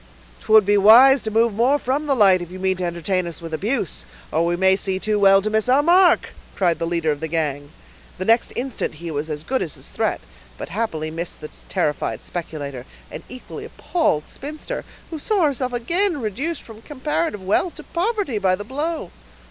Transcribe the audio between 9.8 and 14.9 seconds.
threat, but happily missed the terrified speculator and equally appalled spinster,